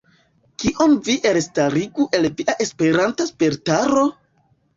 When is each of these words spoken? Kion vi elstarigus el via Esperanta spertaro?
Kion 0.61 0.95
vi 1.07 1.17
elstarigus 1.31 2.17
el 2.21 2.25
via 2.41 2.57
Esperanta 2.67 3.29
spertaro? 3.35 4.09